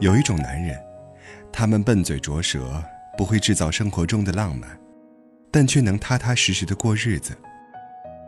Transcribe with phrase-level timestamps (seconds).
[0.00, 0.80] 有一种男人，
[1.52, 2.80] 他们笨嘴拙舌，
[3.16, 4.78] 不会制造生活中的浪漫，
[5.50, 7.36] 但却能踏踏实实的过日子。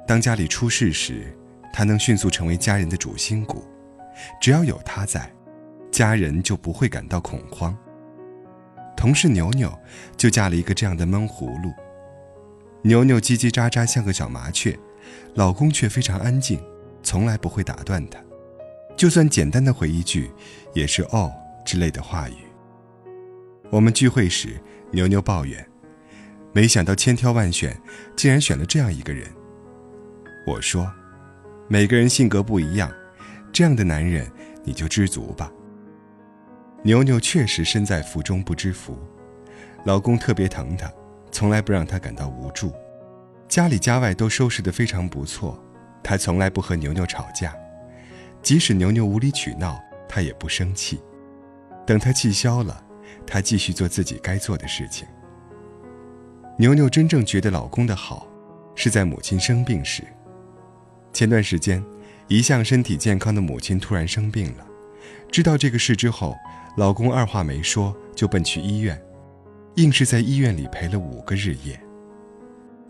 [0.04, 1.32] 当家里出事时，
[1.72, 3.64] 他能迅速成为家人的主心骨，
[4.41, 5.30] 只要有他在，
[5.93, 7.77] 家人就不会感到恐慌。
[8.96, 9.73] 同事牛牛
[10.16, 11.73] 就嫁了一个这样的闷葫芦。
[12.82, 14.77] 牛牛叽叽喳喳像个小麻雀，
[15.34, 16.61] 老公却非常安静，
[17.00, 18.18] 从来不会打断她，
[18.96, 20.32] 就算简单的回一句，
[20.75, 21.32] 也是“哦”
[21.70, 22.34] 之类的话语。
[23.70, 24.60] 我们聚会时，
[24.90, 25.64] 牛牛抱怨，
[26.52, 27.80] 没想到千挑万选，
[28.16, 29.24] 竟然选了这样一个人。
[30.44, 30.93] 我说。
[31.68, 32.91] 每个人性格不一样，
[33.52, 34.28] 这样的男人
[34.64, 35.48] 你就知足吧。
[36.83, 38.98] 牛牛确实身在福中不知福，
[39.84, 40.92] 老公特别疼她，
[41.30, 42.72] 从来不让她感到无助，
[43.46, 45.56] 家里家外都收拾得非常不错，
[46.02, 47.55] 他从来不和牛牛吵架，
[48.42, 51.00] 即使牛牛无理取闹，他也不生气。
[51.91, 52.80] 等他气消了，
[53.27, 55.08] 他继续做自己该做的事情。
[56.56, 58.28] 牛牛真正觉得老公的好，
[58.77, 60.05] 是在母亲生病时。
[61.12, 61.84] 前段时间，
[62.28, 64.64] 一向身体健康的母亲突然生病了。
[65.33, 66.36] 知道这个事之后，
[66.77, 68.96] 老公二话没说就奔去医院，
[69.74, 71.77] 硬是在医院里陪了五个日夜。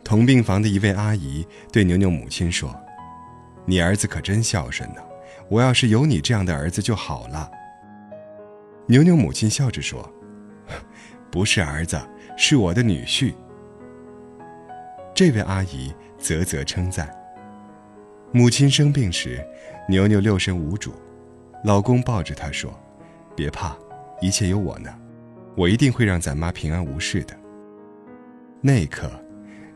[0.04, 2.78] 同病房的一位阿姨对牛牛母亲说
[3.64, 5.00] ：“你儿子可真孝顺呢，
[5.48, 7.50] 我要是有你这样的儿子就好了。”
[8.90, 10.12] 牛牛母亲笑着说
[11.30, 11.96] ：“不是儿子，
[12.36, 13.32] 是我的女婿。”
[15.14, 17.08] 这位阿姨啧啧称赞。
[18.32, 19.40] 母亲生病时，
[19.88, 20.92] 牛牛六神无主，
[21.62, 22.76] 老公抱着她说
[23.36, 23.78] ：“别怕，
[24.20, 24.92] 一切有我呢，
[25.56, 27.36] 我一定会让咱妈平安无事的。”
[28.60, 29.08] 那一刻，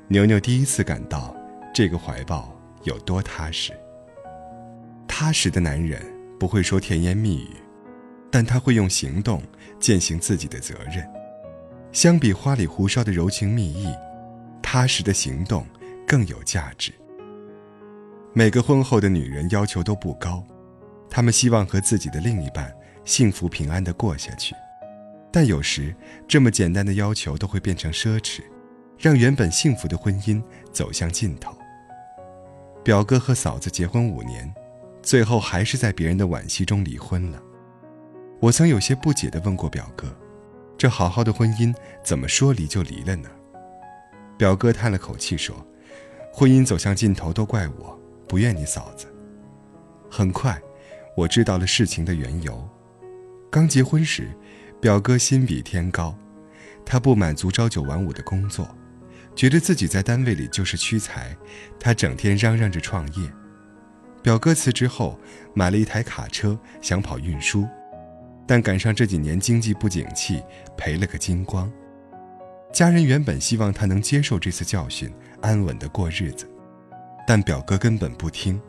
[0.08, 1.36] 牛牛第一次感到
[1.72, 3.72] 这个怀抱有多踏实。
[5.06, 6.02] 踏实的男人
[6.36, 7.50] 不会说甜言蜜语，
[8.34, 9.40] 但他会用行动
[9.78, 11.08] 践行自己的责任。
[11.92, 13.86] 相比花里胡哨的柔情蜜意，
[14.60, 15.64] 踏实的行动
[16.04, 16.92] 更有价值。
[18.32, 20.42] 每个婚后的女人要求都不高，
[21.08, 22.74] 她们希望和自己的另一半
[23.04, 24.52] 幸福平安地过下去，
[25.30, 25.94] 但有时
[26.26, 28.40] 这么简单的要求都会变成奢侈，
[28.98, 30.42] 让原本幸福的婚姻
[30.72, 31.56] 走向尽头。
[32.82, 34.52] 表哥和嫂子结婚五年，
[35.04, 37.40] 最后还是在别人的惋惜中离婚了。
[38.44, 40.14] 我曾有些不解地问过表哥
[40.76, 43.30] ：“这好好的婚姻，怎么说离就离了呢？”
[44.36, 45.66] 表哥叹了口气说
[46.30, 49.06] ：“婚姻走向尽头都怪我。”不怨你嫂子。
[50.10, 50.60] 很快，
[51.16, 52.68] 我知道了事情的缘由。
[53.50, 54.28] 刚结婚时，
[54.78, 56.14] 表哥心比天高，
[56.84, 58.68] 他不满足朝九晚五的工作，
[59.34, 61.34] 觉得自己在单位里就是屈才，
[61.80, 63.32] 他整天嚷嚷着创业。
[64.22, 65.18] 表哥辞职后，
[65.54, 67.66] 买了一台卡车，想跑运输，
[68.46, 70.42] 但赶上这几年经济不景气，
[70.76, 71.70] 赔了个精光。
[72.72, 76.50] 家人原本希望他能接受这次教训，安稳的过日子。
[77.26, 78.60] 但表哥根本不听，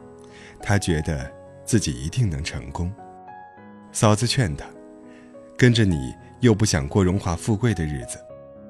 [0.61, 1.29] 他觉得
[1.65, 2.93] 自己一定能成功。
[3.91, 4.65] 嫂子劝他
[5.57, 8.17] ：“跟着你又不想过荣华富贵的日子，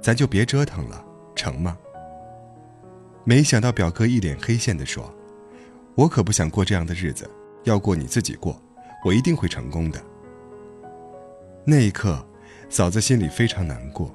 [0.02, 1.04] 咱就别折腾了，
[1.36, 1.78] 成吗？”
[3.24, 5.14] 没想到表哥一脸黑线地说
[5.96, 7.30] ：“我可不想过这样的日子，
[7.64, 8.60] 要过你自己过，
[9.04, 10.02] 我一定会成功的。”
[11.66, 12.26] 那一刻，
[12.70, 14.14] 嫂子心里非常难过，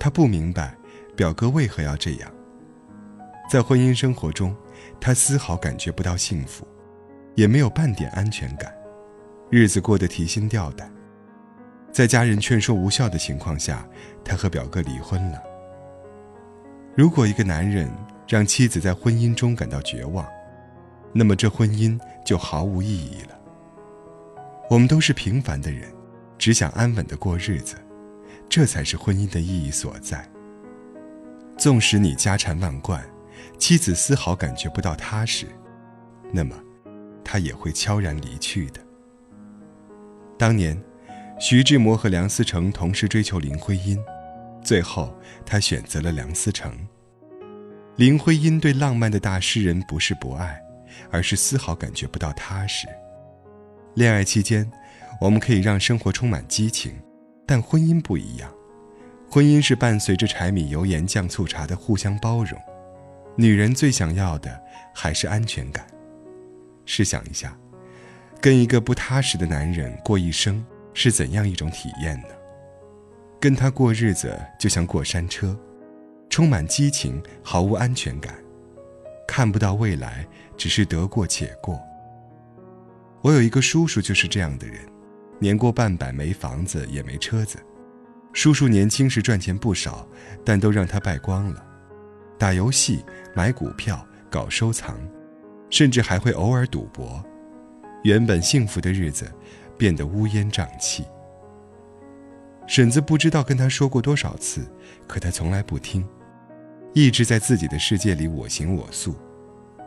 [0.00, 0.74] 她不明白
[1.14, 2.32] 表哥为何要这样。
[3.50, 4.54] 在婚姻生活中。
[5.00, 6.66] 她丝毫感觉不到幸福，
[7.34, 8.74] 也没有半点安全感，
[9.50, 10.90] 日子过得提心吊胆。
[11.92, 13.86] 在家人劝说无效的情况下，
[14.24, 15.42] 她和表哥离婚了。
[16.96, 17.90] 如果一个男人
[18.26, 20.26] 让妻子在婚姻中感到绝望，
[21.12, 23.38] 那么这婚姻就毫无意义了。
[24.70, 25.92] 我们都是平凡的人，
[26.44, 27.74] 只想安稳的过日子，
[28.50, 30.28] 这才是婚姻的意义所在。
[31.56, 33.02] 纵使你家产万贯。
[33.56, 35.46] 妻子丝毫感觉不到踏实，
[36.30, 36.54] 那么，
[37.24, 38.80] 他也会悄然离去的。
[40.36, 40.78] 当年，
[41.40, 43.98] 徐志摩和梁思成同时追求林徽因，
[44.62, 46.76] 最后他选择了梁思成。
[47.96, 50.62] 林徽因对浪漫的大诗人不是不爱，
[51.10, 52.86] 而是丝毫感觉不到踏实。
[53.94, 54.70] 恋爱期间，
[55.24, 56.92] 我们可以让生活充满激情，
[57.46, 58.52] 但婚姻不一样，
[59.30, 62.60] 婚姻是伴随着柴米油盐酱醋茶的互相包容。
[63.34, 64.62] 女人最想要的
[64.94, 65.86] 还是安全感。
[66.84, 67.56] 试想一下，
[68.38, 70.62] 跟一个不踏实的男人过一生
[70.92, 72.28] 是怎样一种体验呢？
[73.40, 75.58] 跟他过日子就像过山车，
[76.28, 78.34] 充满激情，毫无安全感，
[79.26, 80.26] 看不到未来，
[80.58, 81.80] 只是得过且过。
[83.22, 84.76] 我有一个叔叔就是这样的人，
[85.38, 87.58] 年过半百，没房子也没车子。
[88.32, 90.08] 叔叔年轻时赚钱不少，
[90.44, 91.64] 但都让他败光了。
[92.38, 93.04] 打游戏、
[93.34, 94.98] 买股票、搞收藏，
[95.70, 97.22] 甚至还会偶尔赌博。
[98.02, 99.32] 原本幸福的日子，
[99.78, 101.04] 变得乌烟瘴气。
[102.66, 104.66] 婶子不知道跟他说过多少次，
[105.06, 106.06] 可他从来不听，
[106.92, 109.14] 一直在自己的世界里我行我素。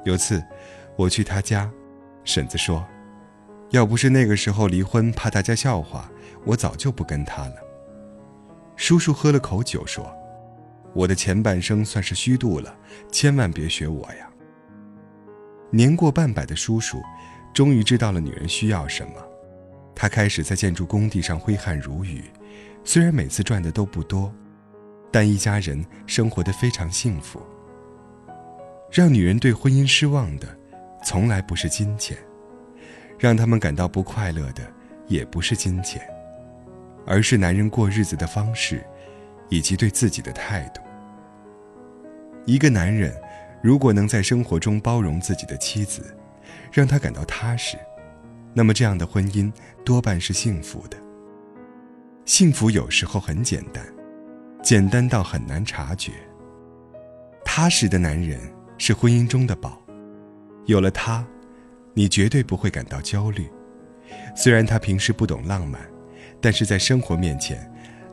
[0.05, 0.41] 有次，
[0.95, 1.69] 我去他家，
[2.23, 2.85] 婶子说
[3.69, 6.09] ：“要不是那个时候离婚，怕大家笑话，
[6.45, 7.55] 我早就不跟他了。”
[8.75, 10.09] 叔叔喝了口酒说
[10.93, 12.75] ：“我的前半生算是虚度了，
[13.11, 14.29] 千万别学我呀。”
[15.69, 17.01] 年过半百的叔叔，
[17.53, 19.13] 终于知道了女人需要什么。
[19.93, 22.23] 他开始在建筑工地上挥汗如雨。
[22.83, 24.33] 虽然每次赚的都不多，
[25.11, 27.41] 但一家人生活的非常幸福。
[28.89, 30.47] 让女人对婚姻失望的，
[31.03, 32.15] 从来不是金钱；
[33.17, 34.63] 让他们感到不快乐的，
[35.07, 36.01] 也不是金钱，
[37.05, 38.85] 而是男人过日子的方式，
[39.49, 40.81] 以及对自己的态度。
[42.45, 43.13] 一个男人
[43.61, 46.15] 如果能在生活中包容自己的妻子，
[46.71, 47.77] 让她感到踏实，
[48.53, 49.51] 那么这样的婚姻
[49.83, 50.97] 多半是幸福的。
[52.25, 53.83] 幸福有时候很简单，
[54.61, 56.11] 简单到很难察觉。
[57.43, 58.39] 踏实的男人
[58.77, 59.81] 是婚姻中的宝，
[60.65, 61.25] 有了他，
[61.97, 63.49] 你绝对不会感到焦虑。
[64.35, 65.81] 虽然他平时不懂浪漫，
[66.39, 67.67] 但是在生活面前，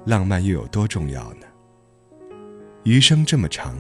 [0.06, 1.46] 浪漫又有多重要呢？
[2.84, 3.76] 余生这么长，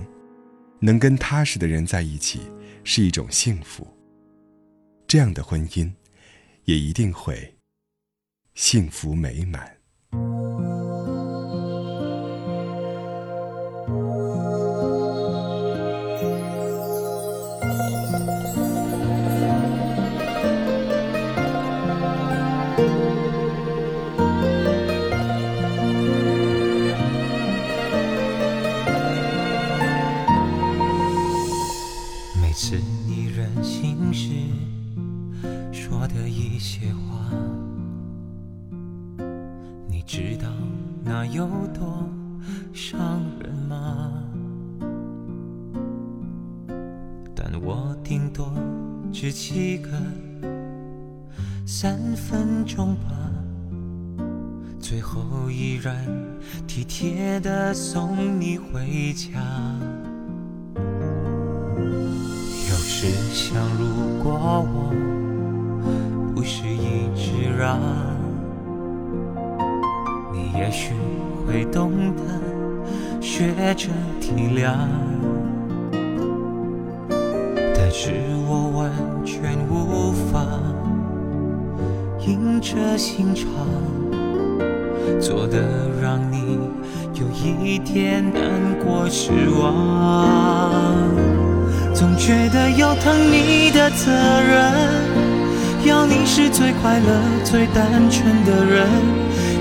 [0.78, 2.42] 能跟踏实的人在一起
[2.84, 3.86] 是一种幸福。
[5.08, 5.90] 这样的婚姻，
[6.66, 7.56] 也一定会
[8.54, 10.73] 幸福美满。
[42.72, 44.12] 伤人吗？
[47.34, 48.52] 但我顶多
[49.12, 49.90] 只记个
[51.66, 53.10] 三分钟吧，
[54.80, 56.06] 最后依然
[56.66, 59.40] 体贴的送你回家。
[60.76, 64.92] 有时想，如果我
[66.34, 67.78] 不是一直让。
[70.56, 70.94] 也许
[71.46, 72.22] 会懂得
[73.20, 73.88] 学着
[74.20, 74.72] 体谅，
[77.74, 78.12] 但是
[78.48, 78.90] 我完
[79.24, 80.40] 全无法
[82.26, 83.46] 硬着心肠，
[85.20, 85.60] 做的
[86.00, 86.58] 让你
[87.14, 88.42] 有一点难
[88.84, 89.30] 过失
[89.60, 89.64] 望。
[91.92, 94.72] 总觉得有疼你的责任，
[95.84, 99.23] 要你是最快乐、最单纯的人。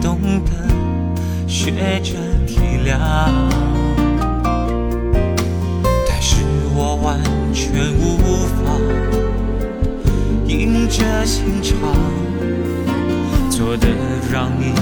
[0.00, 0.50] 懂得
[1.46, 2.14] 学着
[2.46, 2.98] 体谅，
[6.06, 6.36] 但是
[6.74, 7.20] 我完
[7.52, 8.62] 全无法
[10.46, 11.76] 硬着心肠，
[13.50, 13.88] 做的
[14.32, 14.72] 让你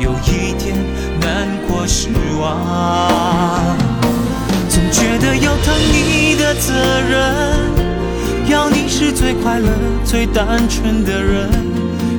[0.00, 0.76] 有一点
[1.20, 2.08] 难过失
[2.40, 3.76] 望，
[4.68, 6.72] 总觉得有疼你的责
[7.08, 7.76] 任。
[8.48, 9.68] 要你是最快乐、
[10.04, 11.50] 最单纯的人，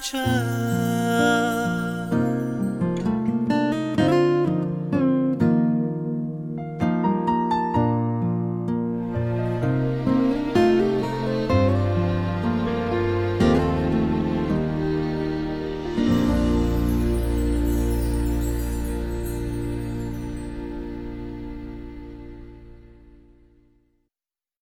[0.00, 0.18] 着